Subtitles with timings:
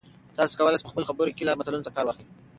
[0.35, 2.25] تاسي کولای شئ په خپلو خبرو کې له متلونو کار واخلئ.